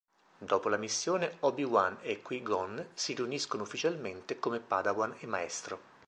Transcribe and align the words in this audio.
Dopo 0.39 0.67
la 0.67 0.77
missione, 0.77 1.35
Obi-Wan 1.41 1.99
e 2.01 2.23
Qui-Gon 2.23 2.87
si 2.95 3.13
riuniscono 3.13 3.61
ufficialmente 3.61 4.39
come 4.39 4.59
Padawan 4.59 5.15
e 5.19 5.27
maestro. 5.27 5.79